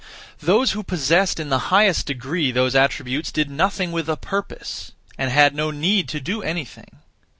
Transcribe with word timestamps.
(Those 0.39 0.71
who) 0.71 0.81
possessed 0.81 1.39
in 1.39 1.49
the 1.49 1.67
highest 1.69 2.07
degree 2.07 2.49
those 2.49 2.73
attributes 2.73 3.31
did 3.31 3.51
nothing 3.51 3.91
(with 3.91 4.09
a 4.09 4.17
purpose), 4.17 4.93
and 5.15 5.29
had 5.29 5.53
no 5.53 5.69
need 5.69 6.09
to 6.09 6.19
do 6.19 6.41
anything. 6.41 7.01